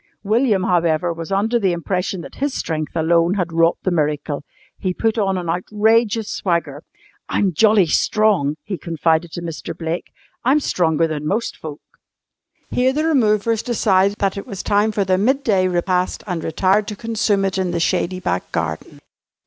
William, 0.23 0.63
however, 0.63 1.13
was 1.13 1.31
under 1.31 1.59
the 1.59 1.73
impression 1.73 2.21
that 2.21 2.33
his 2.41 2.55
strength 2.55 2.95
alone 2.95 3.35
had 3.35 3.53
wrought 3.53 3.77
the 3.83 3.91
miracle. 3.91 4.41
He 4.79 4.95
put 4.95 5.19
on 5.19 5.37
an 5.37 5.47
outrageous 5.47 6.27
swagger. 6.27 6.83
"I'm 7.29 7.53
jolly 7.53 7.85
strong," 7.85 8.55
he 8.63 8.79
confided 8.79 9.31
to 9.33 9.43
Mr. 9.43 9.77
Blake. 9.77 10.11
"I'm 10.43 10.59
stronger 10.59 11.05
than 11.05 11.27
most 11.27 11.55
folk." 11.55 11.81
Here 12.71 12.93
the 12.93 13.05
removers 13.05 13.61
decided 13.61 14.17
that 14.17 14.37
it 14.37 14.47
was 14.47 14.63
time 14.63 14.91
for 14.91 15.03
their 15.05 15.19
midday 15.19 15.67
repast 15.67 16.23
and 16.25 16.43
retired 16.43 16.87
to 16.87 16.95
consume 16.95 17.45
it 17.45 17.59
in 17.59 17.69
the 17.69 17.79
shady 17.79 18.19
back 18.19 18.51
garden. 18.51 19.01